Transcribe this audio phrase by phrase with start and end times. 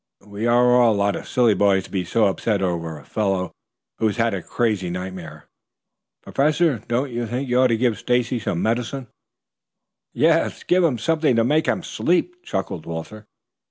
[0.25, 3.51] "We are a lot of silly boys to be so upset over a fellow
[3.99, 5.45] who has had a crazy nightmare.
[6.23, 9.09] Professor, don't you think you ought to give Stacy some medicine?"
[10.11, 13.25] "Yes, give him something to make him sleep," chuckled Walter.